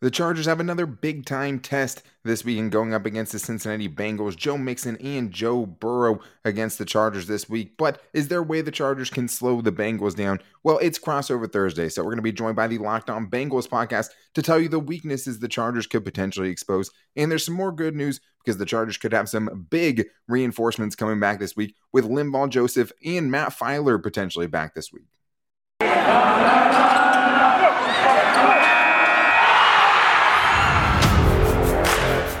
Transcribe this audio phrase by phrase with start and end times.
[0.00, 4.36] The Chargers have another big time test this weekend going up against the Cincinnati Bengals.
[4.36, 7.76] Joe Mixon and Joe Burrow against the Chargers this week.
[7.76, 10.38] But is there a way the Chargers can slow the Bengals down?
[10.62, 13.68] Well, it's crossover Thursday, so we're going to be joined by the Locked On Bengals
[13.68, 16.92] podcast to tell you the weaknesses the Chargers could potentially expose.
[17.16, 21.18] And there's some more good news because the Chargers could have some big reinforcements coming
[21.18, 25.06] back this week with Linval Joseph and Matt Feiler potentially back this week.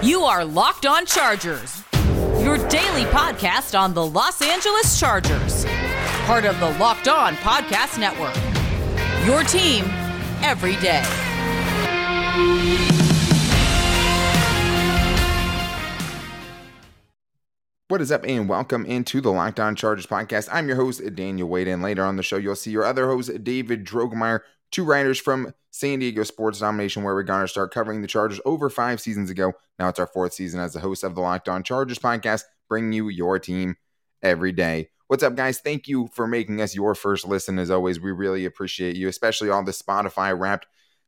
[0.00, 1.82] You are Locked On Chargers,
[2.40, 5.64] your daily podcast on the Los Angeles Chargers,
[6.24, 8.36] part of the Locked On Podcast Network.
[9.26, 9.84] Your team
[10.44, 11.02] every day.
[17.88, 20.48] What is up, and welcome into the Locked On Chargers podcast.
[20.52, 23.42] I'm your host, Daniel Wade, and later on the show, you'll see your other host,
[23.42, 28.08] David Drogemeyer, two writers from San Diego Sports Domination, where we're to start covering the
[28.08, 29.52] Chargers over five seasons ago.
[29.78, 32.92] Now it's our fourth season as the host of the Locked On Chargers podcast, bringing
[32.92, 33.76] you your team
[34.22, 34.90] every day.
[35.06, 35.58] What's up, guys?
[35.58, 37.58] Thank you for making us your first listen.
[37.58, 40.66] As always, we really appreciate you, especially all the Spotify wrapped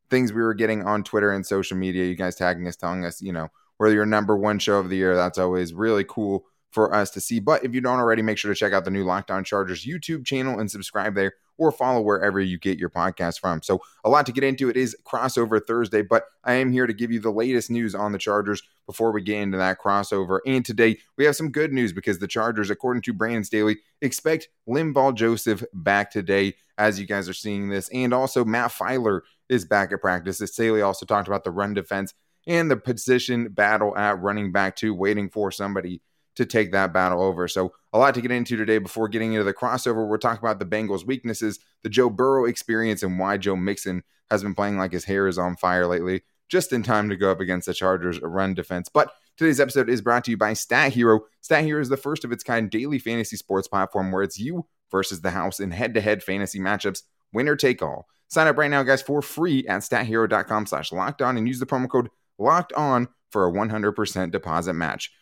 [0.09, 2.05] things we were getting on Twitter and social media.
[2.05, 3.49] You guys tagging us, telling us, you know,
[3.79, 5.15] we're your number one show of the year.
[5.15, 7.41] That's always really cool for us to see.
[7.41, 9.85] But if you don't already, make sure to check out the new Locked On Chargers
[9.85, 13.63] YouTube channel and subscribe there or follow wherever you get your podcast from.
[13.63, 14.71] So, a lot to get into.
[14.71, 18.13] It is crossover Thursday, but I am here to give you the latest news on
[18.13, 20.41] the Chargers before we get into that crossover.
[20.47, 24.49] And today we have some good news because the Chargers, according to Brandon Staley, expect
[24.67, 27.91] Linval Joseph back today, as you guys are seeing this.
[27.91, 30.39] And also, Matt Feiler is back at practice.
[30.39, 32.15] Staley also talked about the run defense
[32.47, 36.01] and the position battle at running back, too, waiting for somebody
[36.41, 37.47] to take that battle over.
[37.47, 40.09] So, a lot to get into today before getting into the crossover.
[40.09, 44.43] We're talking about the Bengals' weaknesses, the Joe Burrow experience, and why Joe Mixon has
[44.43, 47.41] been playing like his hair is on fire lately, just in time to go up
[47.41, 48.89] against the Chargers' run defense.
[48.89, 51.21] But today's episode is brought to you by Stat Hero.
[51.43, 54.67] Stat Hero is the first of its kind daily fantasy sports platform where it's you
[54.91, 58.07] versus the house in head to head fantasy matchups, winner take all.
[58.29, 61.67] Sign up right now, guys, for free at stathero.com slash locked on and use the
[61.67, 65.13] promo code locked on for a 100% deposit match.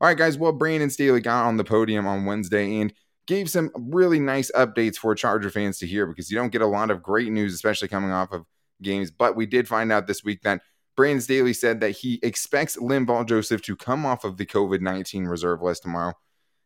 [0.00, 0.38] All right, guys.
[0.38, 2.92] Well, Brandon Staley got on the podium on Wednesday and
[3.26, 6.66] gave some really nice updates for Charger fans to hear because you don't get a
[6.66, 8.44] lot of great news, especially coming off of
[8.80, 9.10] games.
[9.10, 10.62] But we did find out this week that
[10.96, 15.26] Brandon Staley said that he expects Linval Joseph to come off of the COVID 19
[15.26, 16.14] reserve list tomorrow.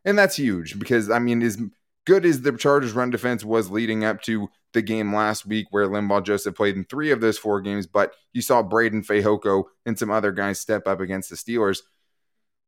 [0.05, 1.59] And that's huge because, I mean, as
[2.07, 5.87] good as the Chargers' run defense was leading up to the game last week where
[5.87, 9.99] Linval Joseph played in three of those four games, but you saw Breiden Fehoko and
[9.99, 11.81] some other guys step up against the Steelers.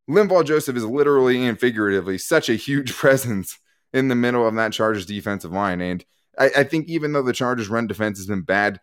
[0.08, 3.58] Linval Joseph is literally and figuratively such a huge presence
[3.92, 5.80] in the middle of that Chargers defensive line.
[5.80, 6.04] And
[6.38, 8.80] I, I think even though the Chargers run defense has been bad,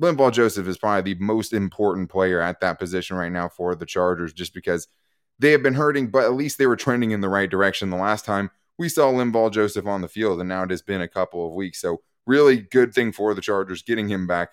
[0.00, 3.86] Linval Joseph is probably the most important player at that position right now for the
[3.86, 4.88] Chargers, just because
[5.38, 7.96] they have been hurting, but at least they were trending in the right direction the
[7.96, 11.08] last time we saw Linval Joseph on the field, and now it has been a
[11.08, 11.80] couple of weeks.
[11.80, 14.50] So really good thing for the Chargers getting him back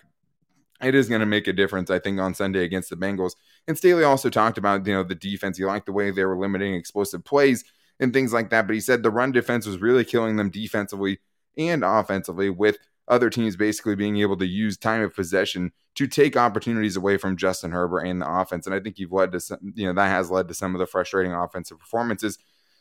[0.82, 3.32] it is going to make a difference, I think, on Sunday against the Bengals.
[3.66, 5.58] And Staley also talked about, you know, the defense.
[5.58, 7.64] He liked the way they were limiting explosive plays
[7.98, 8.66] and things like that.
[8.66, 11.20] But he said the run defense was really killing them defensively
[11.56, 12.76] and offensively, with
[13.08, 17.36] other teams basically being able to use time of possession to take opportunities away from
[17.36, 18.66] Justin Herbert and the offense.
[18.66, 20.78] And I think you've led to some, you know, that has led to some of
[20.78, 22.36] the frustrating offensive performances.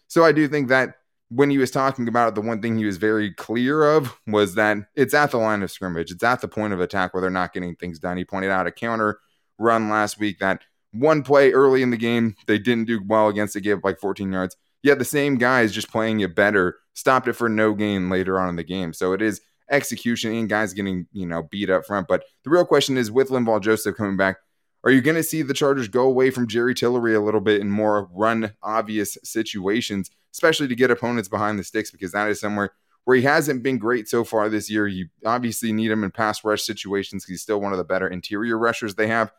[0.07, 0.95] So I do think that
[1.29, 4.55] when he was talking about it, the one thing he was very clear of was
[4.55, 6.11] that it's at the line of scrimmage.
[6.11, 8.17] It's at the point of attack where they're not getting things done.
[8.17, 9.19] He pointed out a counter
[9.57, 13.53] run last week that one play early in the game, they didn't do well against.
[13.53, 14.55] They gave up like 14 yards.
[14.83, 18.49] Yet the same guys just playing it better stopped it for no gain later on
[18.49, 18.93] in the game.
[18.93, 22.07] So it is execution and guys getting, you know, beat up front.
[22.07, 24.37] But the real question is with Linval Joseph coming back,
[24.83, 27.59] are you going to see the Chargers go away from Jerry Tillery a little bit
[27.59, 30.11] in more run obvious situations?
[30.35, 32.71] Especially to get opponents behind the sticks, because that is somewhere
[33.05, 34.85] where he hasn't been great so far this year.
[34.85, 38.07] You obviously need him in pass rush situations because he's still one of the better
[38.07, 39.31] interior rushers they have.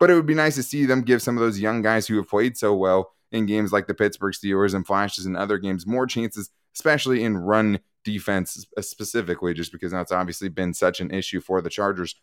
[0.00, 2.16] But it would be nice to see them give some of those young guys who
[2.16, 5.86] have played so well in games like the Pittsburgh Steelers and flashes and other games
[5.86, 11.12] more chances, especially in run defense uh, specifically, just because that's obviously been such an
[11.12, 12.16] issue for the Chargers.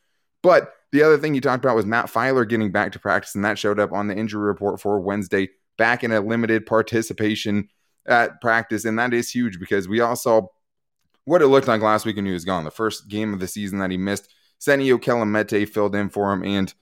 [0.44, 3.46] But the other thing you talked about was Matt Feiler getting back to practice, and
[3.46, 7.70] that showed up on the injury report for Wednesday, back in a limited participation
[8.10, 10.48] at practice, and that is huge because we all saw
[11.26, 12.64] what it looked like last week when he was gone.
[12.64, 14.28] The first game of the season that he missed,
[14.60, 16.74] Senio Kelemete filled in for him, and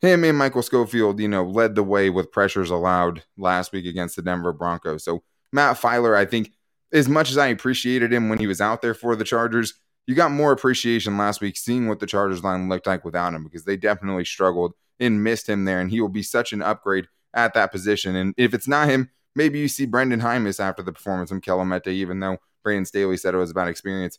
[0.00, 4.16] him and Michael Schofield, you know, led the way with pressures allowed last week against
[4.16, 5.04] the Denver Broncos.
[5.04, 5.22] So
[5.52, 6.52] Matt Feiler, I think,
[6.92, 9.74] as much as I appreciated him when he was out there for the Chargers,
[10.06, 13.42] you got more appreciation last week seeing what the Chargers line looked like without him
[13.42, 15.80] because they definitely struggled and missed him there.
[15.80, 18.14] And he will be such an upgrade at that position.
[18.14, 21.88] And if it's not him, maybe you see Brenden Jaimes after the performance from Kelemete,
[21.88, 24.18] even though Brandon Staley said it was about experience.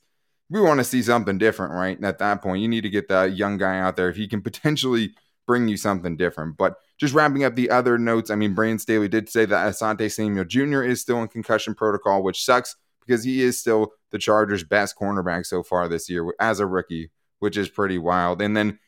[0.50, 1.98] We want to see something different, right?
[1.98, 4.28] And at that point, you need to get that young guy out there if he
[4.28, 5.14] can potentially
[5.46, 6.58] bring you something different.
[6.58, 10.12] But just wrapping up the other notes, I mean, Brandon Staley did say that Asante
[10.12, 10.84] Samuel Jr.
[10.84, 12.76] is still in concussion protocol, which sucks
[13.06, 17.12] because he is still the Chargers' best cornerback so far this year as a rookie,
[17.40, 18.42] which is pretty wild.
[18.42, 18.80] And then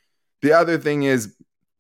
[0.42, 1.36] the other thing is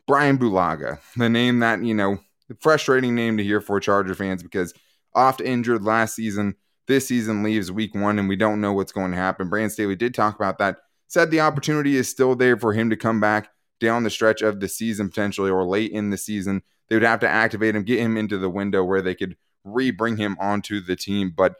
[0.07, 2.19] Brian Bulaga, the name that, you know,
[2.59, 4.73] frustrating name to hear for Charger fans because
[5.13, 6.55] oft injured last season.
[6.87, 9.47] This season leaves week one, and we don't know what's going to happen.
[9.47, 12.97] Brandon Staley did talk about that, said the opportunity is still there for him to
[12.97, 16.63] come back down the stretch of the season potentially or late in the season.
[16.87, 19.91] They would have to activate him, get him into the window where they could re
[19.91, 21.31] bring him onto the team.
[21.35, 21.55] But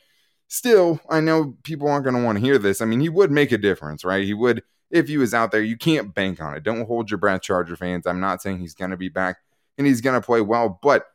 [0.48, 2.82] still, I know people aren't going to want to hear this.
[2.82, 4.24] I mean, he would make a difference, right?
[4.24, 6.64] He would, if he was out there, you can't bank on it.
[6.64, 8.08] Don't hold your breath, Charger fans.
[8.08, 9.38] I'm not saying he's going to be back
[9.80, 11.06] and he's going to play well, but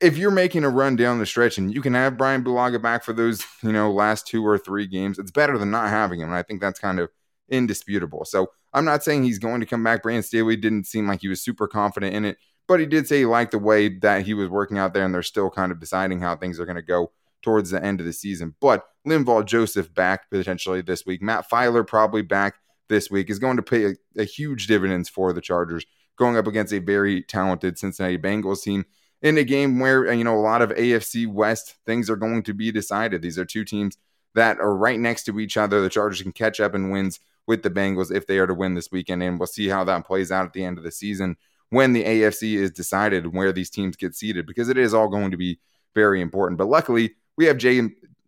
[0.00, 3.04] if you're making a run down the stretch and you can have Brian Bulaga back
[3.04, 6.30] for those, you know, last two or three games, it's better than not having him.
[6.30, 7.10] And I think that's kind of
[7.48, 8.24] indisputable.
[8.24, 10.02] So I'm not saying he's going to come back.
[10.02, 13.18] Brandon Staley didn't seem like he was super confident in it, but he did say
[13.18, 15.78] he liked the way that he was working out there, and they're still kind of
[15.78, 17.12] deciding how things are going to go
[17.42, 18.54] towards the end of the season.
[18.60, 21.20] But Linval Joseph back potentially this week.
[21.20, 22.54] Matt Feiler probably back
[22.88, 25.84] this week is going to pay a, a huge dividends for the Chargers
[26.22, 28.84] going up against a very talented Cincinnati Bengals team
[29.22, 32.42] in a game where uh, you know a lot of AFC West things are going
[32.44, 33.22] to be decided.
[33.22, 33.96] These are two teams
[34.34, 35.80] that are right next to each other.
[35.80, 38.74] The Chargers can catch up and wins with the Bengals if they are to win
[38.74, 41.36] this weekend, and we'll see how that plays out at the end of the season
[41.70, 45.30] when the AFC is decided where these teams get seated because it is all going
[45.30, 45.58] to be
[45.94, 46.58] very important.
[46.58, 47.80] But luckily, we have Jay,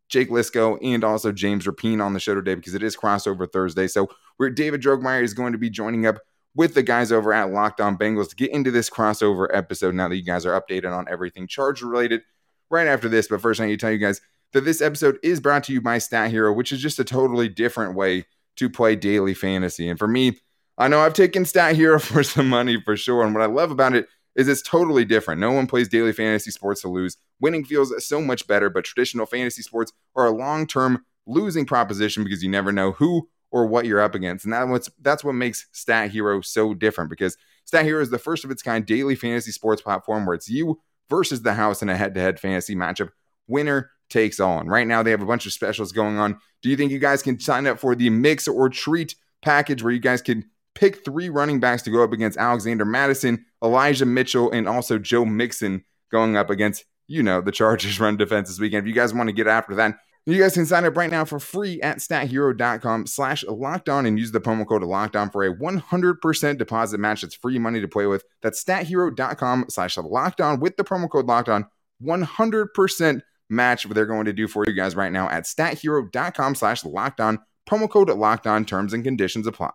[0.09, 3.87] Jake Liskow and also James Rapien on the show today because it is crossover Thursday.
[3.87, 4.09] So
[4.39, 6.19] where David Drogemeyer is going to be joining up
[6.55, 10.09] with the guys over at Locked On Bengals to get into this crossover episode now
[10.09, 12.23] that you guys are updated on everything Charger related
[12.71, 13.29] right after this.
[13.29, 14.21] But first, I need to tell you guys
[14.53, 17.49] that this episode is brought to you by Stat Hero, which is just a totally
[17.49, 18.25] different way
[18.57, 19.89] to play daily fantasy.
[19.89, 20.39] And for me,
[20.79, 23.25] I know I've taken Stat Hero for some money for sure.
[23.25, 25.41] And what I love about it is it's totally different.
[25.41, 27.17] No one plays daily fantasy sports to lose.
[27.41, 32.25] Winning feels so much better, but traditional fantasy sports are a long term losing proposition
[32.25, 34.45] because you never know who or what you're up against.
[34.45, 38.19] And that what's, that's what makes Stat Hero so different because Stat Hero is the
[38.19, 41.89] first of its kind daily fantasy sports platform where it's you versus the house in
[41.89, 43.11] a head to head fantasy matchup.
[43.47, 44.59] Winner takes all.
[44.59, 46.37] And right now they have a bunch of specials going on.
[46.63, 49.93] Do you think you guys can sign up for the mix or treat package where
[49.93, 54.51] you guys can pick three running backs to go up against Alexander Mattison, Elijah Mitchell,
[54.51, 58.85] and also Joe Mixon going up against, you know, the Chargers run defense this weekend.
[58.85, 59.99] If you guys want to get after that,
[60.33, 64.19] you guys can sign up right now for free at stathero.com slash locked on and
[64.19, 67.21] use the promo code locked on for a 100% deposit match.
[67.21, 68.25] That's free money to play with.
[68.41, 71.67] That's stathero.com slash locked on with the promo code locked on.
[72.03, 76.85] 100% match what they're going to do for you guys right now at stathero.com slash
[76.85, 77.39] locked on.
[77.69, 78.65] Promo code locked on.
[78.65, 79.73] Terms and conditions apply.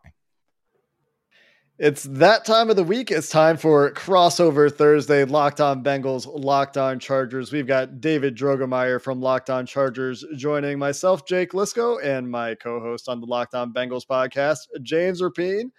[1.80, 3.10] It's that time of the week.
[3.10, 5.24] It's time for crossover Thursday.
[5.24, 7.54] Locked on Bengals, Locked on Chargers.
[7.54, 13.08] We've got David Drogemeyer from Locked on Chargers joining myself, Jake Liskow, and my co-host
[13.08, 15.72] on the Locked on Bengals podcast, James Rapien.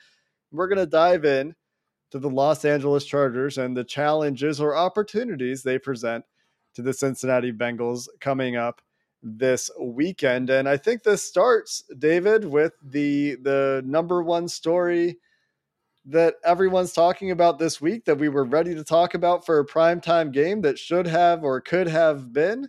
[0.51, 1.55] We're to dive in
[2.13, 6.25] to the Los Angeles Chargers and the challenges or opportunities they present
[6.77, 8.81] to the Cincinnati Bengals coming up
[9.23, 10.49] this weekend.
[10.49, 15.19] And I think this starts, David, with the the number one story
[16.07, 19.67] that everyone's talking about this week that we were ready to talk about for a
[19.67, 22.69] primetime game that should have or could have been.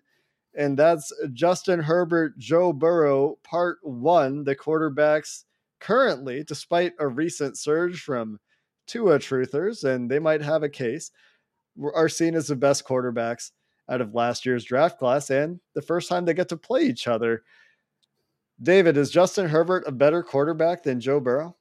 [0.54, 4.44] And that's Justin Herbert, Joe Burrow, part one.
[4.44, 5.46] The quarterbacks
[5.80, 8.40] currently, despite a recent surge from
[8.86, 11.12] Tua truthers, and they might have a case,
[11.94, 13.52] are seen as the best quarterbacks
[13.90, 17.08] out of last year's draft class and the first time they get to play each
[17.08, 17.44] other.
[18.62, 21.56] David, is Justin Herbert a better quarterback than Joe Burrow?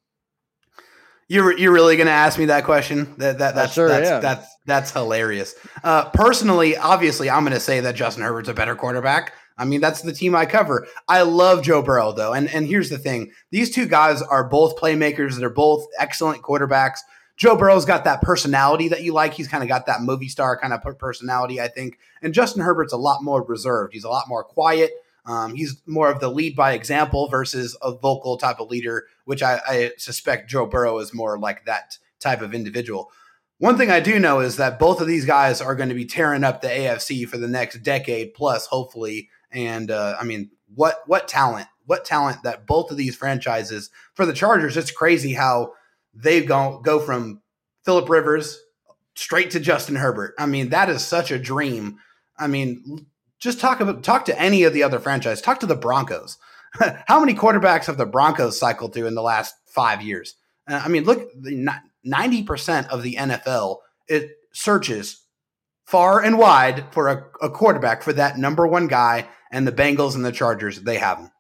[1.31, 3.15] You're you're really going to ask me that question?
[3.19, 5.55] That that that's sure that's, that's, that's that's hilarious.
[5.85, 9.33] Uh, personally, obviously, I'm going to say that Justin Herbert's a better quarterback.
[9.57, 10.89] I mean, that's the team I cover.
[11.07, 14.77] I love Joe Burrow though, and and here's the thing: these two guys are both
[14.77, 15.39] playmakers.
[15.39, 16.99] They're both excellent quarterbacks.
[17.37, 19.33] Joe Burrow's got that personality that you like.
[19.33, 22.01] He's kind of got that movie star kind of personality, I think.
[22.23, 23.95] And Justin Herbert's a lot more reserved.
[23.95, 24.91] He's a lot more quiet.
[25.27, 29.43] Um, he's more of the lead by example versus a vocal type of leader, which
[29.43, 33.11] I, I suspect Joe Burrow is more like that type of individual.
[33.59, 36.07] One thing I do know is that both of these guys are going to be
[36.07, 39.29] tearing up the AFC for the next decade plus, hopefully.
[39.51, 44.25] And uh, I mean, what what talent, what talent that both of these franchises for
[44.25, 44.77] the Chargers.
[44.77, 45.75] It's crazy how
[46.15, 47.43] they go go from
[47.85, 48.61] Philip Rivers
[49.15, 50.35] straight to Justin Herbert.
[50.39, 51.99] I mean, that is such a dream.
[52.39, 53.07] I mean,
[53.41, 55.41] just talk about talk to any of the other franchise.
[55.41, 56.39] Talk to the Broncos.
[57.07, 60.37] How many quarterbacks have the Broncos cycled through in the last five years?
[60.69, 61.29] Uh, I mean, look,
[62.05, 63.79] ninety percent of the NFL
[64.09, 65.25] it searches
[65.87, 70.15] far and wide for a, a, quarterback for that number one guy, and the Bengals
[70.15, 71.31] and the Chargers they have him.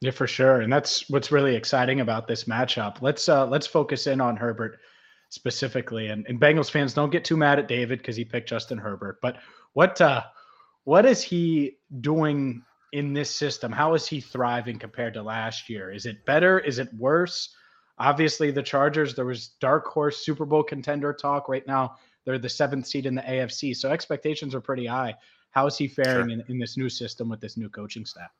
[0.00, 3.00] Yeah, for sure, and that's what's really exciting about this matchup.
[3.00, 4.78] Let's uh, let's focus in on Herbert
[5.28, 8.78] specifically, and, and Bengals fans don't get too mad at David because he picked Justin
[8.78, 9.18] Herbert.
[9.22, 9.36] But
[9.74, 10.22] what uh,
[10.84, 12.62] what is he doing
[12.92, 13.72] in this system?
[13.72, 15.90] How is he thriving compared to last year?
[15.90, 16.58] Is it better?
[16.58, 17.54] Is it worse?
[17.98, 21.48] Obviously, the Chargers, there was dark horse Super Bowl contender talk.
[21.48, 23.76] Right now, they're the seventh seed in the AFC.
[23.76, 25.14] So expectations are pretty high.
[25.50, 26.38] How is he faring sure.
[26.38, 28.30] in, in this new system with this new coaching staff?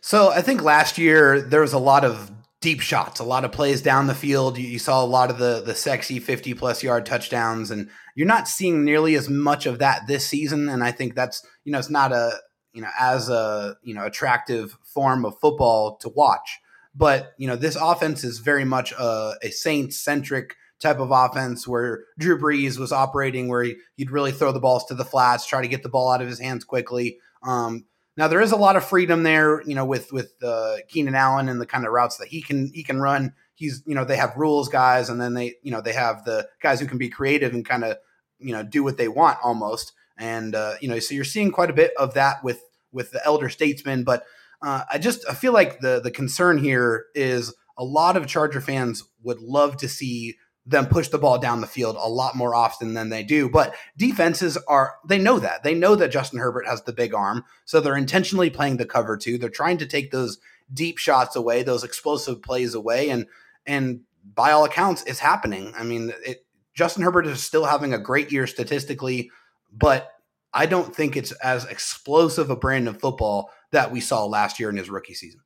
[0.00, 3.52] So I think last year there was a lot of deep shots, a lot of
[3.52, 4.56] plays down the field.
[4.56, 8.26] You, you, saw a lot of the the sexy 50 plus yard touchdowns and you're
[8.26, 11.78] not seeing nearly as much of that this season and I think that's, you know,
[11.78, 12.32] it's not a,
[12.72, 16.58] you know, as a, you know, attractive form of football to watch.
[16.96, 21.68] But you know, this offense is very much a, a Saints centric type of offense
[21.68, 25.46] where Drew Brees was operating, where he, would really throw the balls to the flats,
[25.46, 27.18] try to get the ball out of his hands quickly.
[27.42, 27.84] Um,
[28.16, 31.48] now there is a lot of freedom there, you know, with with uh, Keenan Allen
[31.48, 33.34] and the kind of routes that he can he can run.
[33.54, 36.48] He's you know they have rules guys, and then they you know they have the
[36.62, 37.98] guys who can be creative and kind of
[38.38, 39.92] you know do what they want almost.
[40.18, 42.62] And uh, you know, so you're seeing quite a bit of that with
[42.92, 44.24] with the elder statesmen, but
[44.62, 48.60] uh, I just I feel like the the concern here is a lot of Charger
[48.60, 50.36] fans would love to see
[50.68, 53.48] them push the ball down the field a lot more often than they do.
[53.48, 57.44] But defenses are they know that they know that Justin Herbert has the big arm,
[57.64, 59.38] so they're intentionally playing the cover two.
[59.38, 60.38] They're trying to take those
[60.72, 63.26] deep shots away, those explosive plays away, and
[63.66, 64.00] and
[64.34, 65.72] by all accounts, it's happening.
[65.76, 66.45] I mean, it,
[66.76, 69.30] Justin Herbert is still having a great year statistically,
[69.72, 70.12] but
[70.52, 74.70] I don't think it's as explosive a brand of football that we saw last year
[74.70, 75.40] in his rookie season.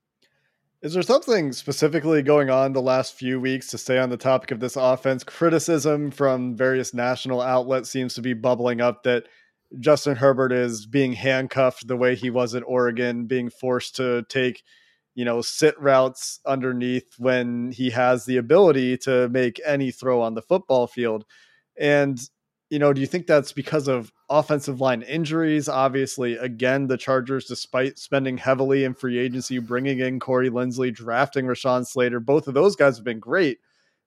[0.83, 4.51] Is there something specifically going on the last few weeks to stay on the topic
[4.51, 5.23] of this offense?
[5.23, 9.25] Criticism from various national outlets seems to be bubbling up that
[9.79, 14.63] Justin Herbert is being handcuffed the way he was at Oregon, being forced to take,
[15.21, 20.33] you know, sit routes underneath when he has the ability to make any throw on
[20.33, 21.27] the football field.
[21.79, 22.19] And
[22.71, 25.69] you know, do you think that's because of offensive line injuries?
[25.69, 31.45] Obviously, again, the Chargers, despite spending heavily in free agency, bringing in Corey Linsley, drafting
[31.45, 33.59] Rashawn Slater, both of those guys have been great.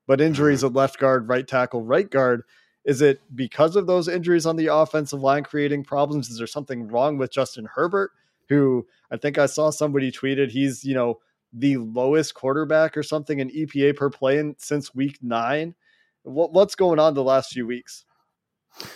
[0.07, 0.67] But injuries mm-hmm.
[0.67, 2.41] at left guard, right tackle, right guard,
[2.85, 6.31] is it because of those injuries on the offensive line creating problems?
[6.31, 8.09] Is there something wrong with Justin Herbert,
[8.49, 11.19] who I think I saw somebody tweeted he's, you know,
[11.51, 15.75] the lowest quarterback or something in EPA per play in, since week nine?
[16.23, 18.05] What, what's going on the last few weeks?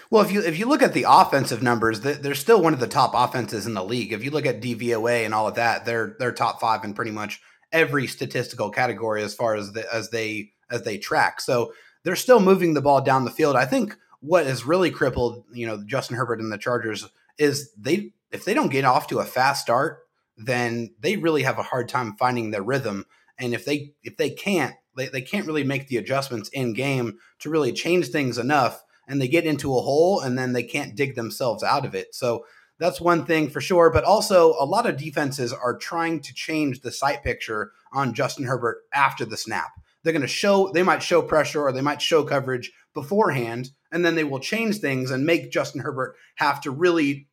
[0.10, 2.88] Well, if you if you look at the offensive numbers, they're still one of the
[2.88, 4.12] top offenses in the league.
[4.12, 7.12] If you look at DVOA and all of that, they're they're top five in pretty
[7.12, 7.40] much
[7.72, 11.42] every statistical category as far as the, as they as they track.
[11.42, 11.74] So
[12.04, 13.56] they're still moving the ball down the field.
[13.56, 18.14] I think what has really crippled you know Justin Herbert and the Chargers is they
[18.38, 20.00] if they don't get off to a fast start,
[20.38, 23.06] then they really have a hard time finding their rhythm.
[23.40, 27.18] And if they if they can't, they, they can't really make the adjustments in game
[27.40, 30.96] to really change things enough and they get into a hole and then they can't
[30.96, 32.14] dig themselves out of it.
[32.14, 32.46] So
[32.80, 33.90] that's one thing for sure.
[33.90, 38.46] But also, a lot of defenses are trying to change the sight picture on Justin
[38.46, 39.72] Herbert after the snap.
[40.04, 44.06] They're going to show, they might show pressure or they might show coverage beforehand, and
[44.06, 47.28] then they will change things and make Justin Herbert have to really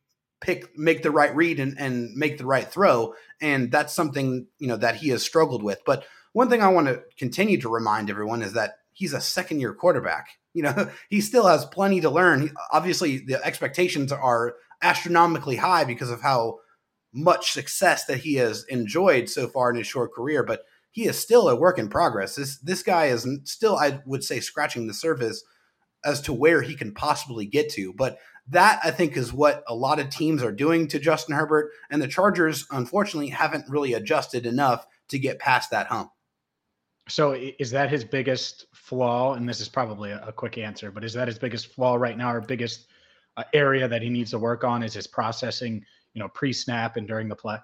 [0.45, 3.15] pick, make the right read and, and make the right throw.
[3.41, 5.79] And that's something, you know, that he has struggled with.
[5.85, 9.59] But one thing I want to continue to remind everyone is that he's a second
[9.59, 10.27] year quarterback.
[10.53, 12.43] You know, he still has plenty to learn.
[12.43, 16.59] He, obviously, the expectations are astronomically high because of how
[17.11, 21.17] much success that he has enjoyed so far in his short career, but he is
[21.17, 22.35] still a work in progress.
[22.35, 25.43] This this guy is still, I would say, scratching the surface
[26.05, 27.91] as to where he can possibly get to.
[27.93, 28.17] But
[28.49, 32.01] that I think is what a lot of teams are doing to Justin Herbert, and
[32.01, 36.11] the Chargers, unfortunately, haven't really adjusted enough to get past that hump.
[37.07, 39.33] So is that his biggest flaw?
[39.33, 42.33] And this is probably a, quick answer, but is that his biggest flaw right now,
[42.33, 42.87] or biggest
[43.37, 44.81] uh, area that he needs to work on?
[44.81, 47.57] Is his processing, you know, pre-snap and during the play?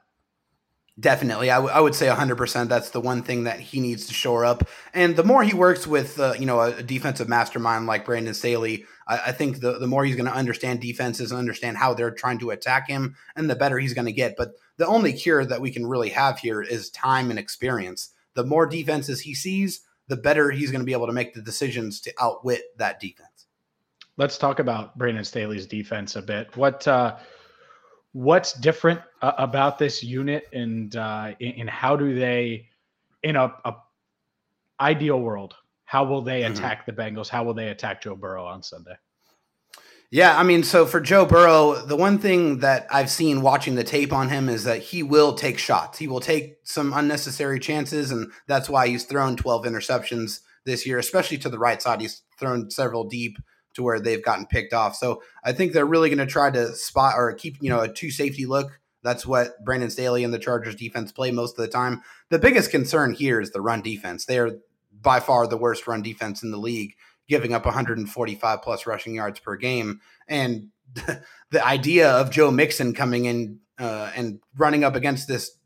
[0.99, 2.67] Definitely, I, w- I would say 100%.
[2.67, 4.67] That's the one thing that he needs to shore up.
[4.93, 8.33] And the more he works with, uh, you know, a, a, defensive mastermind like Brandon
[8.33, 11.93] Staley, I, I think the, the more he's going to understand defenses and understand how
[11.93, 14.35] they're trying to attack him, and the better he's going to get.
[14.37, 18.45] But the only cure that we can really have here is time and experience the
[18.45, 22.01] more defenses he sees, the better he's going to be able to make the decisions
[22.01, 23.47] to outwit that defense.
[24.17, 26.55] Let's talk about Brandon Staley's defense a bit.
[26.55, 27.17] What uh,
[28.13, 32.69] what's different uh, about this unit, and uh, in, how do they,
[33.23, 33.73] in a, a
[34.79, 35.55] ideal world,
[35.91, 36.53] how will they mm-hmm.
[36.53, 37.27] attack the Bengals?
[37.27, 38.95] How will they attack Joe Burrow on Sunday?
[40.09, 43.83] Yeah, I mean, so for Joe Burrow, the one thing that I've seen watching the
[43.83, 45.97] tape on him is that he will take shots.
[45.97, 50.97] He will take some unnecessary chances, and that's why he's thrown 12 interceptions this year,
[50.97, 51.99] especially to the right side.
[51.99, 53.35] He's thrown several deep
[53.73, 54.95] to where they've gotten picked off.
[54.95, 57.89] So I think they're really going to try to spot or keep, you know, a
[57.89, 58.79] two safety look.
[59.03, 62.01] That's what Brandon Staley and the Chargers defense play most of the time.
[62.29, 64.23] The biggest concern here is the run defense.
[64.23, 64.51] They are
[65.01, 66.95] by far the worst run defense in the league
[67.31, 70.01] giving up 145 plus rushing yards per game.
[70.27, 70.67] And
[71.49, 75.57] the idea of Joe Mixon coming in uh, and running up against this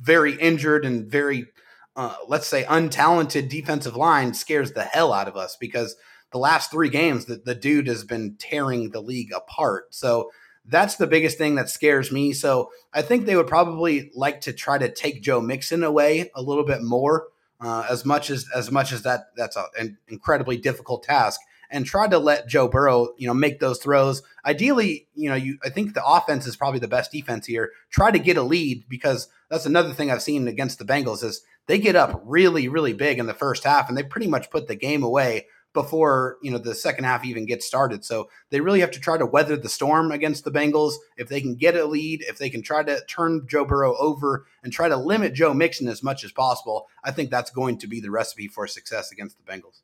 [0.00, 1.46] very injured and very,
[1.94, 5.94] uh, let's say, untalented defensive line scares the hell out of us because
[6.32, 9.94] the last three games, that the dude has been tearing the league apart.
[9.94, 10.30] So
[10.64, 12.32] that's the biggest thing that scares me.
[12.32, 16.42] So I think they would probably like to try to take Joe Mixon away a
[16.42, 17.26] little bit more
[17.60, 21.84] uh, as much as as much as that that's a, an incredibly difficult task and
[21.84, 24.22] try to let Joe Burrow, you know, make those throws.
[24.46, 27.70] Ideally, you know, you I think the offense is probably the best defense here.
[27.90, 31.42] Try to get a lead because that's another thing I've seen against the Bengals is
[31.66, 34.68] they get up really really big in the first half and they pretty much put
[34.68, 38.04] the game away before you know the second half even gets started.
[38.04, 40.94] So they really have to try to weather the storm against the Bengals.
[41.18, 44.46] If they can get a lead, if they can try to turn Joe Burrow over
[44.62, 47.86] and try to limit Joe Mixon as much as possible, I think that's going to
[47.86, 49.82] be the recipe for success against the Bengals.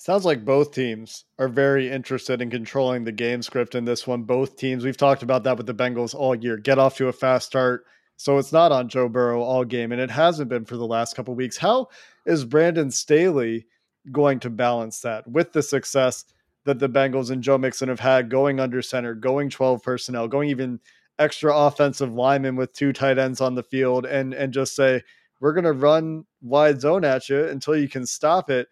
[0.00, 4.22] Sounds like both teams are very interested in controlling the game script in this one.
[4.22, 6.56] Both teams, we've talked about that with the Bengals all year.
[6.56, 7.84] Get off to a fast start.
[8.16, 11.14] So it's not on Joe Burrow all game, and it hasn't been for the last
[11.14, 11.56] couple weeks.
[11.56, 11.88] How
[12.26, 13.66] is Brandon Staley?
[14.12, 16.24] Going to balance that with the success
[16.64, 20.50] that the Bengals and Joe Mixon have had going under center, going 12 personnel, going
[20.50, 20.80] even
[21.18, 25.02] extra offensive linemen with two tight ends on the field and and just say
[25.40, 28.68] we're going to run wide zone at you until you can stop it.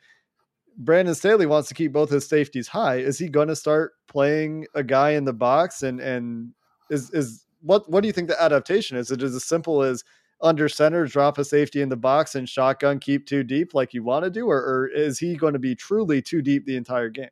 [0.78, 2.96] Brandon Staley wants to keep both his safeties high.
[2.96, 6.52] Is he going to start playing a guy in the box and and
[6.90, 9.10] is is what what do you think the adaptation is?
[9.10, 10.04] It is as simple as
[10.40, 14.02] under center, drop a safety in the box and shotgun keep too deep like you
[14.02, 17.08] want to do, or, or is he going to be truly too deep the entire
[17.08, 17.30] game?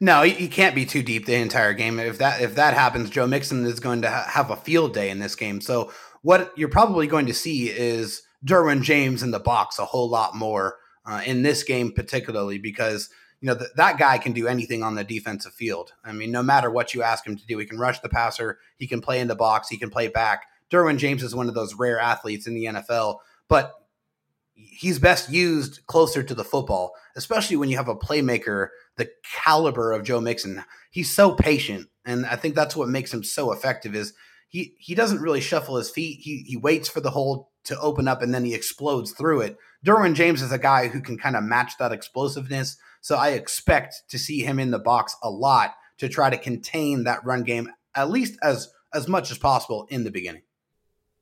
[0.00, 1.98] No, he, can't be too deep the entire game.
[1.98, 5.10] If that if that happens, Joe Mixon is going to ha- have a field day
[5.10, 5.60] in this game.
[5.60, 5.92] So
[6.22, 10.36] what you're probably going to see is Derwin James in the box a whole lot
[10.36, 14.84] more uh, in this game, particularly because you know th- that guy can do anything
[14.84, 15.92] on the defensive field.
[16.04, 18.58] I mean, no matter what you ask him to do, he can rush the passer,
[18.76, 20.46] he can play in the box, he can play back.
[20.70, 23.74] Derwin James is one of those rare athletes in the NFL, but
[24.54, 29.92] he's best used closer to the football, especially when you have a playmaker the caliber
[29.92, 30.64] of Joe Mixon.
[30.90, 33.94] He's so patient, and I think that's what makes him so effective.
[33.94, 34.12] Is
[34.48, 36.20] he he doesn't really shuffle his feet.
[36.20, 39.58] He he waits for the hole to open up and then he explodes through it.
[39.84, 42.78] Derwin James is a guy who can kind of match that explosiveness.
[43.02, 47.04] So I expect to see him in the box a lot to try to contain
[47.04, 50.42] that run game at least as as much as possible in the beginning.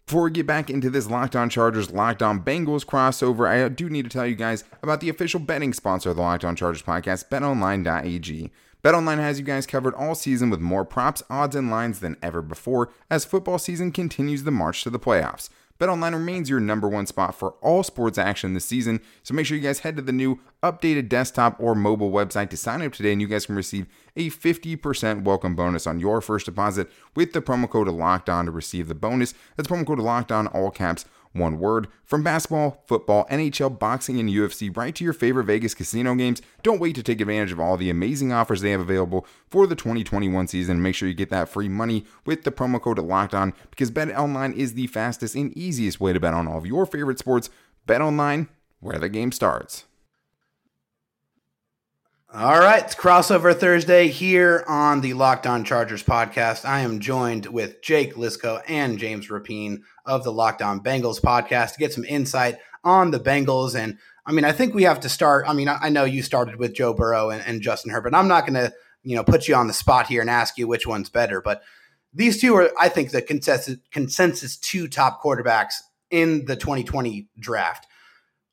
[0.07, 3.91] Before we get back into this Locked On Chargers, Locked On Bengals crossover, I do
[3.91, 6.85] need to tell you guys about the official betting sponsor of the Locked On Chargers
[6.85, 8.53] podcast, betonline.ag.
[8.85, 12.41] BetOnline has you guys covered all season with more props, odds, and lines than ever
[12.41, 15.49] before as football season continues the march to the playoffs.
[15.79, 19.57] BetOnline remains your number one spot for all sports action this season, so make sure
[19.57, 23.13] you guys head to the new updated desktop or mobile website to sign up today
[23.13, 23.87] and you guys can receive
[24.17, 28.51] a 50% welcome bonus on your first deposit with the promo code locked on to
[28.51, 29.35] receive the bonus.
[29.57, 31.05] That's promo code locked on all caps
[31.39, 31.89] one word.
[32.05, 36.43] From basketball, football, NHL, boxing, and UFC, right to your favorite Vegas casino games.
[36.63, 39.77] Don't wait to take advantage of all the amazing offers they have available for the
[39.77, 40.83] 2021 season.
[40.83, 44.15] Make sure you get that free money with the promo code Locked On because Bet
[44.17, 47.51] Online is the fastest and easiest way to bet on all of your favorite sports.
[47.87, 48.49] Bet Online,
[48.81, 49.85] where the game starts.
[52.35, 56.65] All right, it's crossover Thursday here on the Locked On Chargers podcast.
[56.65, 61.75] I am joined with Jake Liskow and James Rapien of the Locked On Bengals podcast
[61.75, 63.77] to get some insight on the Bengals.
[63.77, 65.49] And I mean, I think we have to start.
[65.49, 68.13] I mean, I, know you started with Joe Burrow and, and Justin Herbert.
[68.13, 70.67] I'm not going to, you know, put you on the spot here and ask you
[70.67, 71.63] which one's better, but
[72.13, 75.75] these two are, I think, the consensus, consensus two top quarterbacks
[76.11, 77.87] in the 2020 draft.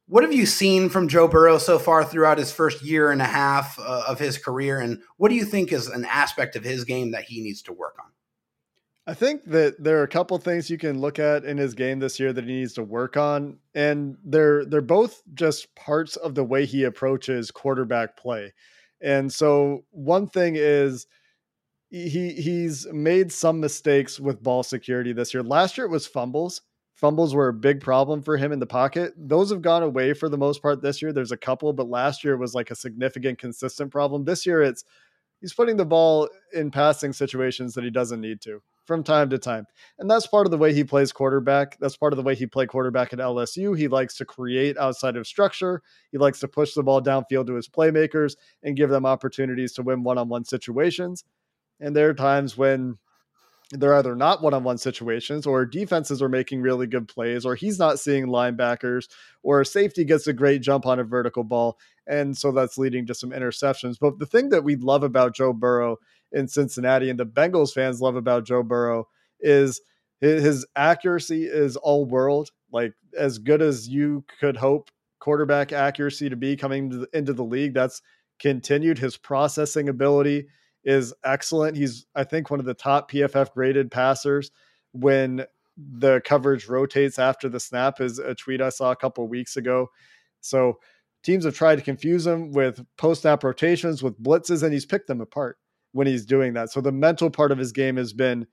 [0.08, 3.26] What have you seen from Joe Burrow so far throughout his first year and a
[3.26, 4.80] half uh, of his career?
[4.80, 7.74] And what do you think is an aspect of his game that he needs to
[7.74, 8.12] work on?
[9.06, 12.00] I think that there are a couple things you can look at in his game
[12.00, 16.36] this year that he needs to work on, and they're they're both just parts of
[16.36, 18.54] the way he approaches quarterback play.
[19.02, 21.06] And so one thing is
[21.90, 25.44] he he's made some mistakes with ball security this year.
[25.44, 26.62] Last year it was fumbles.
[27.04, 29.12] Fumbles were a big problem for him in the pocket.
[29.18, 31.12] Those have gone away for the most part this year.
[31.12, 34.24] There's a couple, but last year was like a significant consistent problem.
[34.24, 34.86] This year it's
[35.42, 39.38] he's putting the ball in passing situations that he doesn't need to from time to
[39.38, 39.66] time.
[40.00, 41.78] And that's part of the way he plays quarterback.
[41.82, 43.78] That's part of the way he played quarterback at LSU.
[43.78, 45.82] He likes to create outside of structure.
[46.14, 49.82] He likes to push the ball downfield to his playmakers and give them opportunities to
[49.82, 51.26] win one on one situations.
[51.82, 52.98] And there are times when
[53.72, 57.56] they're either not one on one situations or defenses are making really good plays or
[57.56, 59.08] he's not seeing linebackers
[59.42, 61.78] or safety gets a great jump on a vertical ball.
[62.06, 63.96] And so that's leading to some interceptions.
[64.00, 65.98] But the thing that we love about Joe Burrow
[66.32, 69.08] in Cincinnati and the Bengals fans love about Joe Burrow
[69.40, 69.82] is
[70.20, 76.36] his accuracy is all world, like as good as you could hope quarterback accuracy to
[76.36, 77.74] be coming into the league.
[77.74, 78.02] That's
[78.40, 79.00] continued.
[79.00, 80.48] His processing ability
[80.84, 81.78] is excellent.
[81.78, 84.52] He's, I think, one of the top PFF graded passers
[84.92, 85.46] when
[85.78, 89.88] the coverage rotates after the snap, is a tweet I saw a couple weeks ago.
[90.42, 90.80] So
[91.24, 95.08] teams have tried to confuse him with post snap rotations, with blitzes, and he's picked
[95.08, 95.58] them apart
[95.94, 96.72] when he's doing that.
[96.72, 98.46] So the mental part of his game has been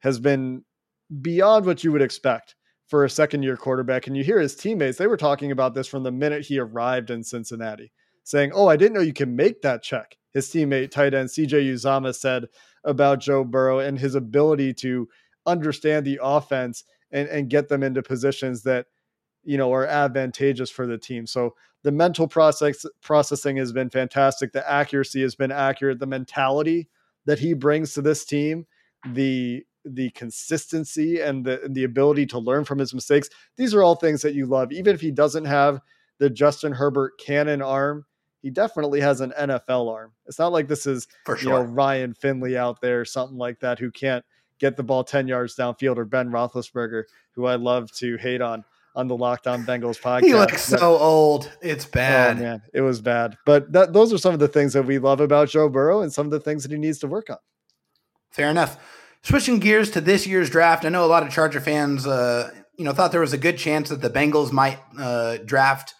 [0.00, 0.64] has been
[1.20, 2.54] beyond what you would expect
[2.86, 4.06] for a second year quarterback.
[4.06, 7.10] And you hear his teammates, they were talking about this from the minute he arrived
[7.10, 7.92] in Cincinnati,
[8.28, 10.18] saying, Oh, I didn't know you can make that check.
[10.34, 12.44] His teammate, tight end CJ Uzomah, said
[12.84, 15.08] about Joe Burrow and his ability to
[15.46, 18.86] understand the offense and, and get them into positions that,
[19.44, 21.26] you know, are advantageous for the team.
[21.26, 24.52] So the mental process processing has been fantastic.
[24.52, 25.98] The accuracy has been accurate.
[25.98, 26.88] The mentality
[27.24, 28.66] that he brings to this team,
[29.10, 33.30] the the consistency and the the ability to learn from his mistakes.
[33.56, 34.70] These are all things that you love.
[34.70, 35.80] Even if he doesn't have
[36.18, 38.04] the Justin Herbert cannon arm,
[38.42, 40.12] he definitely has an NFL arm.
[40.26, 41.52] It's not like this is For sure.
[41.52, 44.24] you know Ryan Finley out there, something like that, who can't
[44.58, 48.64] get the ball 10 yards downfield, or Ben Roethlisberger, who I love to hate on
[48.94, 50.22] on the Locked On Bengals podcast.
[50.26, 51.50] He looks so old.
[51.62, 52.38] It's bad.
[52.38, 53.36] Oh man, it was bad.
[53.46, 56.12] But that, those are some of the things that we love about Joe Burrow and
[56.12, 57.36] some of the things that he needs to work on.
[58.30, 58.76] Fair enough.
[59.22, 62.84] Switching gears to this year's draft, I know a lot of Charger fans, uh, you
[62.84, 65.94] know, thought there was a good chance that the Bengals might uh, draft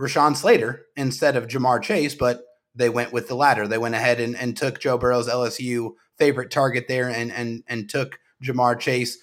[0.00, 2.42] Rashawn Slater instead of Ja'Marr Chase, but
[2.74, 3.68] they went with the latter.
[3.68, 7.88] They went ahead and, and took Joe Burrow's LSU favorite target there and and and
[7.88, 9.18] took Ja'Marr Chase.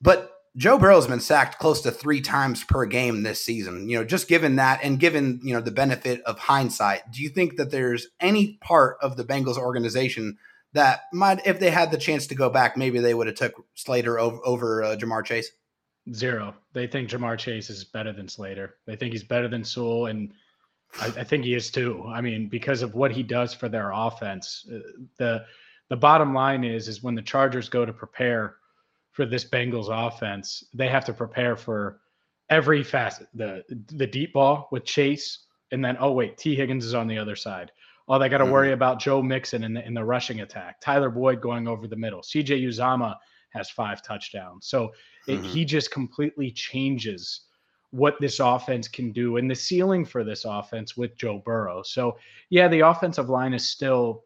[0.00, 3.88] But Joe Burrow's been sacked close to three times per game this season.
[3.88, 7.30] You know, just given that and given, you know, the benefit of hindsight, do you
[7.30, 10.36] think that there's any part of the Bengals organization
[10.74, 13.54] that might, if they had the chance to go back, maybe they would have took
[13.74, 15.50] Slater over, over uh, Ja'Marr Chase?
[16.12, 16.54] Zero.
[16.72, 18.76] They think Ja'Marr Chase is better than Slater.
[18.86, 20.32] They think he's better than Sewell, and
[21.00, 22.04] I, I think he is too.
[22.08, 24.66] I mean, because of what he does for their offense.
[24.72, 24.78] Uh,
[25.18, 25.44] the
[25.88, 28.56] The bottom line is, is when the Chargers go to prepare–
[29.12, 32.00] for this Bengals offense, they have to prepare for
[32.50, 36.94] every facet the the deep ball with Chase, and then oh wait, Tee Higgins is
[36.94, 37.70] on the other side.
[38.08, 38.52] Oh, they got to mm-hmm.
[38.52, 40.80] worry about Joe Mixon in the in the rushing attack.
[40.80, 42.20] Tyler Boyd going over the middle.
[42.20, 43.16] CJ Uzomah
[43.50, 44.66] has five touchdowns.
[44.66, 44.92] So
[45.28, 45.44] mm-hmm.
[45.44, 47.42] it, he just completely changes
[47.90, 51.82] what this offense can do and the ceiling for this offense with Joe Burrow.
[51.82, 52.16] So
[52.48, 54.24] yeah, the offensive line is still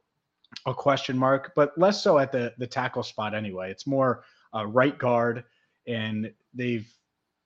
[0.67, 3.71] a question mark, but less so at the the tackle spot anyway.
[3.71, 4.23] It's more
[4.55, 5.45] uh, right guard,
[5.87, 6.89] and they've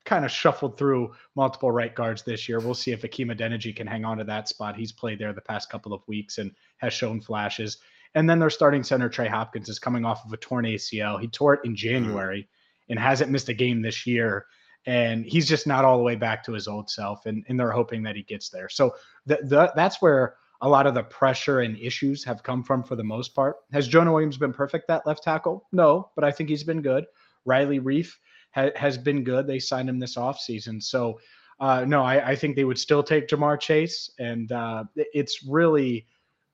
[0.05, 2.61] kind of shuffled through multiple right guards this year.
[2.61, 4.77] We'll see if Hakeem Adeniji can hang on to that spot.
[4.77, 7.79] He's played there the past couple of weeks and has shown flashes.
[8.15, 11.21] And then their starting center, Trey Hopkins, is coming off of a torn ACL.
[11.21, 12.49] He tore it in January
[12.91, 14.47] and hasn't missed a game this year.
[14.87, 17.27] And he's just not all the way back to his old self.
[17.27, 18.69] And, and they're hoping that he gets there.
[18.69, 18.95] So
[19.27, 22.97] the, the, that's where a lot of the pressure and issues have come from for
[22.97, 23.57] the most part.
[23.73, 25.67] Has Jonah Williams been perfect that left tackle?
[25.73, 27.07] No, but I think he's been good.
[27.47, 28.13] Riley Reiff
[28.55, 29.47] ha- has been good.
[29.47, 30.83] They signed him this offseason.
[30.83, 31.19] So,
[31.61, 34.11] uh, no, I, I, think they would still take Ja'Marr Chase.
[34.19, 36.07] And uh, it's really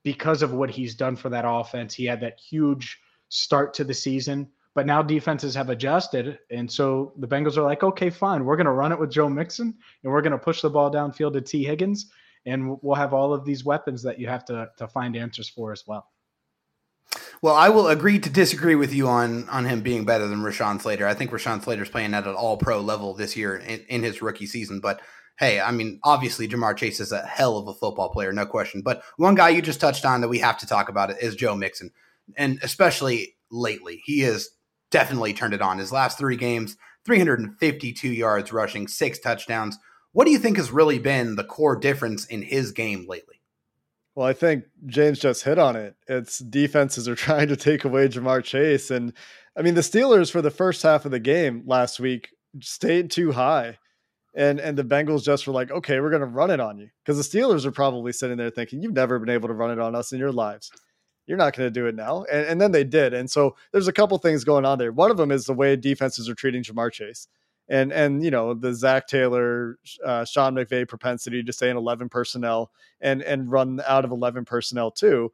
[0.03, 1.95] because of what he's done for that offense.
[1.95, 4.49] He had that huge start to the season.
[4.77, 6.39] But now defenses have adjusted.
[6.51, 8.45] And so the Bengals are like, okay, fine.
[8.45, 10.93] We're going to run it with Joe Mixon and we're going to push the ball
[10.93, 12.11] downfield to Tee Higgins
[12.45, 15.73] and we'll have all of these weapons that you have to to find answers for
[15.73, 16.11] as well.
[17.41, 20.81] Well, I will agree to disagree with you on on him being better than Rashawn
[20.83, 21.07] Slater.
[21.07, 24.21] I think Rashawn Slater's playing at an All Pro level this year in, in his
[24.21, 24.81] rookie season.
[24.81, 25.01] But
[25.39, 28.83] hey, I mean, obviously Ja'Marr Chase is a hell of a football player, no question.
[28.83, 31.57] But one guy you just touched on that we have to talk about is Joe
[31.57, 31.93] Mixon,
[32.37, 34.51] and especially lately, he is
[34.91, 35.79] definitely turned it on.
[35.79, 39.79] His last three games, 352 yards rushing, six touchdowns.
[40.13, 43.37] What do you think has really been the core difference in his game lately?
[44.15, 45.95] Well, I think James just hit on it.
[46.09, 48.91] It's defenses are trying to take away Ja'Marr Chase.
[48.91, 49.13] And
[49.57, 53.33] I mean, the Steelers for the first half of the game last week stayed too
[53.33, 53.79] high.
[54.35, 56.89] And and the Bengals just were like, okay, we're gonna run it on you.
[57.05, 59.79] Because the Steelers are probably sitting there thinking, You've never been able to run it
[59.79, 60.71] on us in your lives.
[61.27, 62.25] You're not gonna do it now.
[62.31, 63.15] And, and then they did.
[63.15, 64.93] And so there's a couple things going on there.
[64.93, 67.29] One of them is the way defenses are treating Ja'Marr Chase
[67.69, 72.09] and and you know the Zac Taylor, uh, Sean McVay propensity to stay in eleven
[72.09, 75.33] personnel and and run out of eleven personnel too.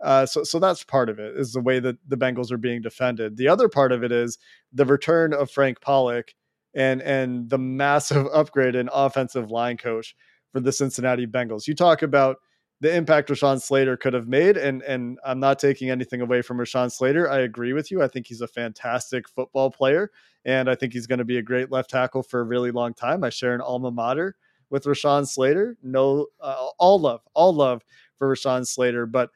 [0.00, 2.82] Uh, so so that's part of it is the way that the Bengals are being
[2.82, 3.36] defended.
[3.36, 4.38] The other part of it is
[4.72, 6.34] the return of Frank Pollack
[6.74, 10.14] and and the massive upgrade in offensive line coach
[10.52, 11.66] for the Cincinnati Bengals.
[11.66, 12.36] You talk about
[12.82, 14.56] the impact Rashawn Slater could have made.
[14.56, 17.30] And and I'm not taking anything away from Rashawn Slater.
[17.30, 18.02] I agree with you.
[18.02, 20.10] I think he's a fantastic football player,
[20.44, 22.92] and I think he's going to be a great left tackle for a really long
[22.92, 23.22] time.
[23.22, 24.34] I share an alma mater
[24.68, 25.76] with Rashawn Slater.
[25.82, 27.84] No, uh, all love, all love
[28.16, 29.30] for Rashawn Slater, but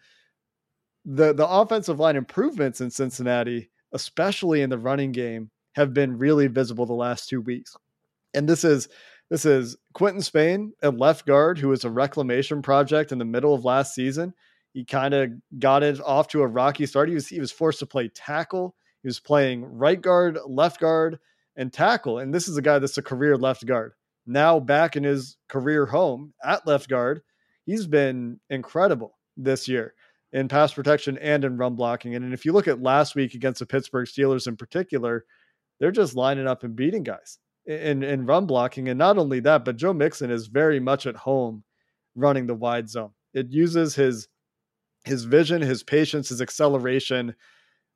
[1.04, 6.48] the the offensive line improvements in Cincinnati, especially in the running game, have been really
[6.48, 7.76] visible the last two weeks.
[8.34, 8.88] And this is
[9.30, 13.54] this is Quinton Spain, a left guard who was a reclamation project in the middle
[13.54, 14.34] of last season.
[14.72, 17.08] He kind of got it off to a rocky start.
[17.08, 18.76] He was he was forced to play tackle.
[19.02, 21.18] He was playing right guard, left guard,
[21.56, 22.18] and tackle.
[22.18, 23.92] And this is a guy that's a career left guard.
[24.26, 27.22] Now back in his career home at left guard,
[27.64, 29.94] he's been incredible this year
[30.32, 32.14] in pass protection and in run blocking.
[32.14, 35.24] And if you look at last week against the Pittsburgh Steelers in particular,
[35.80, 38.88] they're just lining up and beating guys in in run blocking.
[38.88, 41.64] And not only that, but Joe Mixon is very much at home
[42.14, 43.10] running the wide zone.
[43.34, 44.28] It uses his
[45.04, 47.34] his vision, his patience, his acceleration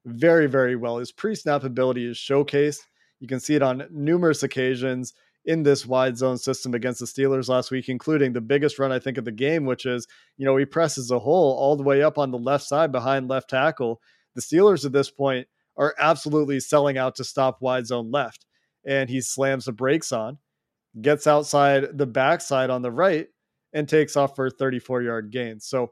[0.06, 0.98] very, very well.
[0.98, 2.80] His pre-snap ability is showcased.
[3.18, 5.12] You can see it on numerous occasions
[5.44, 8.98] in this wide zone system against the Steelers last week, including the biggest run I
[8.98, 10.06] think of the game, which is,
[10.36, 13.28] you know, he presses a hole all the way up on the left side behind
[13.28, 14.00] left tackle.
[14.34, 18.46] The Steelers at this point are absolutely selling out to stop wide zone left
[18.84, 20.38] and he slams the brakes on,
[21.00, 23.28] gets outside the backside on the right,
[23.72, 25.60] and takes off for a 34 yard gain.
[25.60, 25.90] So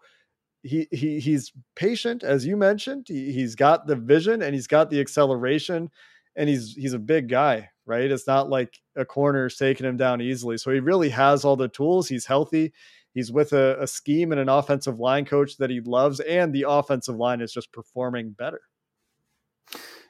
[0.63, 3.07] he, he he's patient, as you mentioned.
[3.09, 5.91] He, he's got the vision and he's got the acceleration,
[6.37, 8.11] and he's he's a big guy, right?
[8.11, 10.59] It's not like a corner is taking him down easily.
[10.59, 12.09] So he really has all the tools.
[12.09, 12.73] He's healthy.
[13.15, 16.67] He's with a, a scheme and an offensive line coach that he loves, and the
[16.69, 18.61] offensive line is just performing better.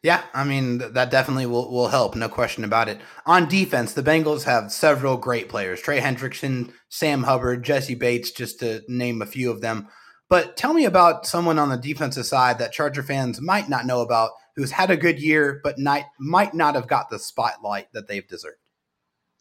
[0.02, 3.00] Yeah, I mean that definitely will will help, no question about it.
[3.26, 8.61] On defense, the Bengals have several great players: Trey Hendrickson, Sam Hubbard, Jessie Bates, just
[8.61, 9.88] to name a few of them.
[10.28, 14.02] But tell me about someone on the defensive side that Charger fans might not know
[14.02, 18.06] about, who's had a good year, but might might not have got the spotlight that
[18.08, 18.56] they've deserved.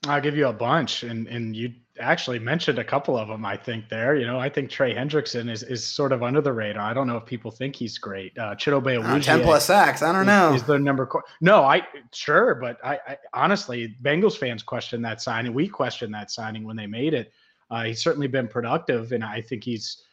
[0.07, 3.45] I'll give you a bunch, and and you actually mentioned a couple of them.
[3.45, 6.53] I think there, you know, I think Trey Hendrickson is is sort of under the
[6.53, 6.89] radar.
[6.89, 8.37] I don't know if people think he's great.
[8.37, 10.01] Uh, Chidobe uh, ten plus sacks.
[10.01, 10.53] I don't know.
[10.53, 11.05] Is the number?
[11.05, 11.81] Co- no, I
[12.13, 15.53] sure, but I, I, honestly, Bengals fans question that signing.
[15.53, 17.31] We questioned that signing when they made it.
[17.69, 20.03] Uh, he's certainly been productive, and I think he's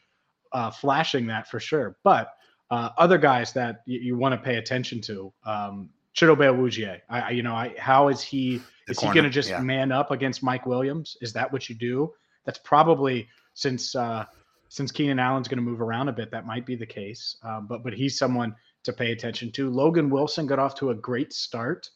[0.53, 1.97] uh, flashing that for sure.
[2.03, 2.31] But
[2.71, 7.01] uh, other guys that y- you want to pay attention to, um, Chidobe Awuzie.
[7.09, 8.61] I, you know, I, how is he?
[8.89, 9.61] is corner, he going to just yeah.
[9.61, 11.17] man up against Mike Williams?
[11.21, 12.13] Is that what you do?
[12.45, 14.25] That's probably since uh,
[14.69, 16.31] since Keenan Allen's going to move around a bit.
[16.31, 17.37] That might be the case.
[17.43, 19.71] Um, but but he's someone to pay attention to.
[19.71, 21.91] Logan Wilson got off to a great start,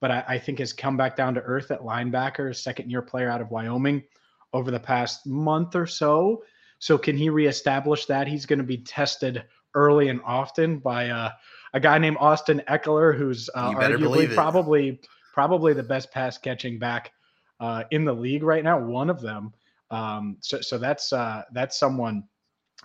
[0.00, 3.30] but I, I think has come back down to earth at linebacker, second year player
[3.30, 4.04] out of Wyoming
[4.52, 6.44] over the past month or so.
[6.78, 8.28] So can he reestablish that?
[8.28, 11.30] He's going to be tested early and often by uh,
[11.76, 14.98] a guy named Austin Ekeler, who's uh, arguably probably
[15.34, 17.12] probably the best pass catching back
[17.60, 18.80] uh, in the league right now.
[18.80, 19.52] One of them.
[19.90, 22.24] Um, so so that's uh, that's someone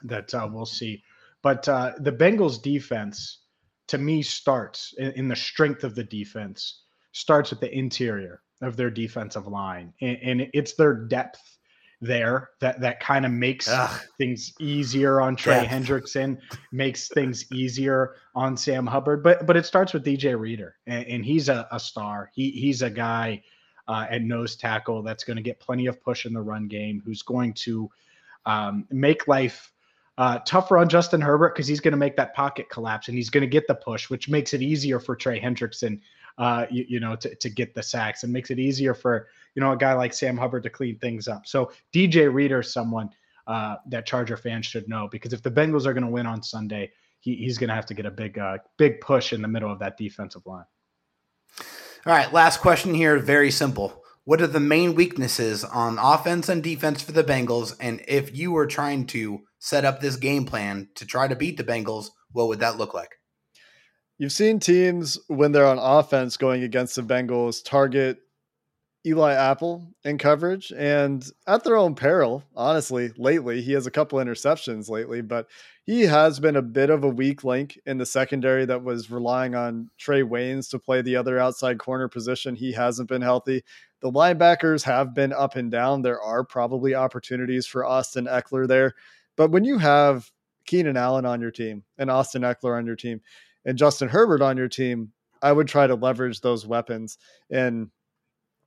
[0.04, 1.02] that uh, we'll see.
[1.42, 3.40] But uh, the Bengals defense,
[3.88, 6.84] to me, starts in, in, the strength of the defense.
[7.14, 11.60] Starts with the interior of their defensive line, and, and it's their depth
[12.02, 14.02] there that that kind of makes Ugh.
[14.18, 15.70] things easier on Trey yeah.
[15.70, 16.40] Hendrickson,
[16.72, 19.24] makes things easier on Sam Hubbard.
[19.24, 22.32] But but it starts with DJ Reader, and, and he's a, a, star.
[22.34, 23.44] He he's a guy
[23.88, 27.02] uh, at nose tackle that's going to get plenty of push in the run game.
[27.06, 27.90] Who's going to
[28.46, 29.72] um, make life.
[30.18, 33.30] Uh, tougher on Justin Herbert because he's going to make that pocket collapse and he's
[33.32, 36.00] going to get the push, which makes it easier for Trey Hendrickson,
[36.38, 39.62] uh, you, you know, to, to get the sacks and makes it easier for you
[39.62, 41.46] know, a guy like Sam Hubbard to clean things up.
[41.46, 43.10] So DJ Reader someone
[43.48, 46.42] uh, that Charger fans should know because if the Bengals are going to win on
[46.42, 49.48] Sunday, he, he's going to have to get a big uh, big push in the
[49.48, 50.66] middle of that defensive line.
[52.06, 53.20] All right, last question here.
[53.20, 54.04] Very simple.
[54.24, 57.76] What are the main weaknesses on offense and defense for the Bengals?
[57.80, 61.58] And if you were trying to set up this game plan to try to beat
[61.58, 63.18] the Bengals, what would that look like?
[64.22, 68.20] You've seen teams when they're on offense going against the Bengals target
[69.04, 73.64] Eli Apple in coverage and at their own peril, honestly, lately.
[73.64, 75.48] He has a couple interceptions lately, but
[75.86, 79.56] he has been a bit of a weak link in the secondary that was relying
[79.56, 82.54] on Trae Waynes to play the other outside corner position.
[82.54, 83.64] He hasn't been healthy.
[84.02, 86.04] The linebackers have been up and down.
[86.04, 88.94] There are probably opportunities for Austin Ekeler there.
[89.36, 90.30] But when you have
[90.68, 93.20] Keenan Allen on your team and Austin Ekeler on your team
[93.66, 97.18] and Justin Herbert on your team, I would try to leverage those weapons
[97.50, 97.90] and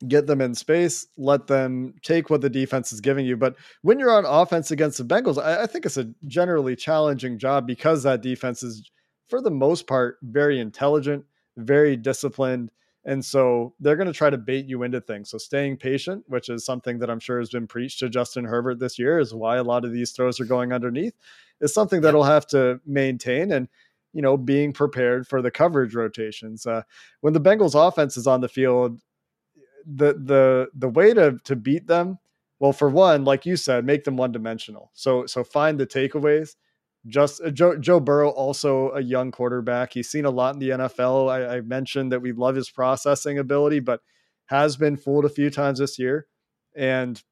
[0.08, 3.36] get them in space, let them take what the defense is giving you.
[3.36, 7.38] But when you're on offense against the Bengals, I, I, think it's a generally challenging
[7.38, 8.90] job because that defense is,
[9.28, 11.24] for the most part, very intelligent,
[11.56, 12.70] very disciplined.
[13.06, 15.30] And so they're going to try to bait you into things.
[15.30, 18.78] So staying patient, which is something that I'm sure has been preached to Justin Herbert
[18.78, 21.14] this year, is why a lot of these throws are going underneath,
[21.60, 23.52] is something that he'll have to maintain.
[23.52, 23.68] And
[24.14, 26.66] you know, being prepared for the coverage rotations.
[26.66, 26.82] Uh,
[27.20, 29.00] when the Bengals offense is on the field,
[29.86, 32.18] the the the way to to beat them
[32.58, 36.56] well for one like you said make them one dimensional so so find the takeaways.
[37.06, 39.92] Just uh, joe, joe burrow also a young quarterback.
[39.92, 43.38] He's seen a lot in the nfl I, I mentioned that we love his processing
[43.38, 44.00] ability but
[44.46, 46.26] has been fooled a few times this year.
[46.74, 47.22] And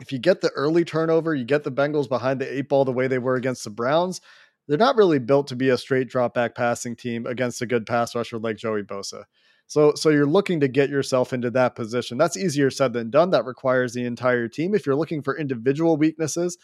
[0.00, 2.92] if you get the early turnover you get the bengals behind the eight ball the
[2.92, 4.20] way they were against the browns
[4.68, 7.86] they're not really built to be a straight drop back passing team against a good
[7.86, 9.24] pass rusher like joey bosa
[9.72, 12.18] so so you're looking to get yourself into that position.
[12.18, 13.30] That's easier said than done.
[13.30, 14.74] That requires the entire team.
[14.74, 16.58] If you're looking for individual weaknesses,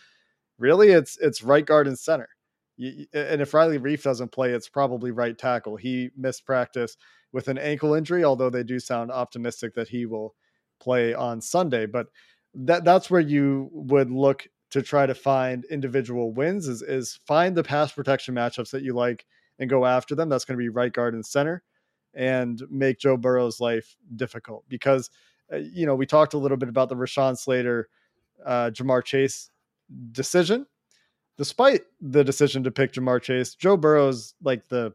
[0.58, 2.28] really it's it's right guard and center.
[2.76, 5.76] You, and if Riley Reiff doesn't play, it's probably right tackle.
[5.76, 6.98] He missed practice
[7.32, 10.34] with an ankle injury, although they do sound optimistic that he will
[10.78, 11.86] play on Sunday.
[11.86, 12.08] But
[12.54, 17.56] that that's where you would look to try to find individual wins is is find
[17.56, 19.24] the pass protection matchups that you like
[19.58, 20.28] and go after them.
[20.28, 21.62] That's going to be right guard and center
[22.14, 25.10] and make Joe Burrow's life difficult because,
[25.52, 27.88] uh, you know, we talked a little bit about the Rashawn Slater,
[28.44, 29.50] uh, Ja'Marr Chase
[30.12, 30.66] decision.
[31.36, 34.92] Despite the decision to pick Ja'Marr Chase, Joe Burrow's like the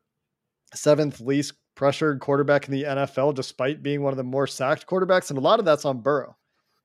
[0.74, 5.30] seventh least pressured quarterback in the NFL, despite being one of the more sacked quarterbacks.
[5.30, 6.36] And a lot of that's on Burrow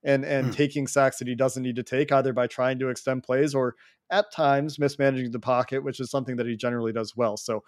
[0.05, 0.55] and and mm.
[0.55, 3.75] taking sacks that he doesn't need to take either by trying to extend plays or
[4.11, 7.37] at times mismanaging the pocket, which is something that he generally does well.
[7.37, 7.63] So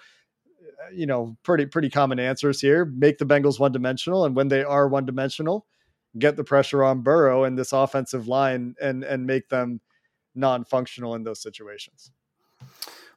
[0.93, 2.85] you know, pretty pretty common answers here.
[2.85, 5.67] Make the Bengals one dimensional, and when they are one dimensional,
[6.19, 9.81] get the pressure on Burrow and this offensive line, and and make them
[10.35, 12.11] non functional in those situations.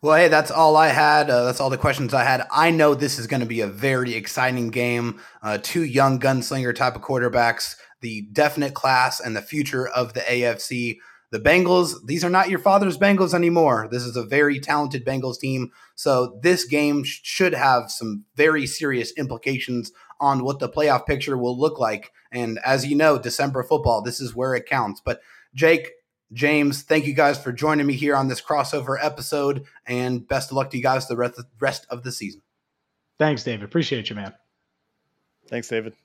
[0.01, 1.29] Well, hey, that's all I had.
[1.29, 2.45] Uh, that's all the questions I had.
[2.51, 5.21] I know this is going to be a very exciting game.
[5.41, 10.19] Uh, two young gunslinger type of quarterbacks, the definite class and the future of the
[10.19, 10.97] AFC.
[11.31, 13.87] The Bengals, these are not your father's Bengals anymore.
[13.89, 15.71] This is a very talented Bengals team.
[15.95, 21.35] So this game sh- should have some very serious implications on what the playoff picture
[21.35, 22.11] will look like.
[22.31, 25.01] And as you know, December football, this is where it counts.
[25.03, 25.21] But
[25.55, 25.93] Jake,
[26.33, 29.65] James, thank you guys for joining me here on this crossover episode.
[29.87, 32.41] And best of luck to you guys the rest of the season.
[33.17, 33.63] Thanks, David.
[33.63, 34.33] Appreciate you, man.
[35.47, 35.95] Thanks, David.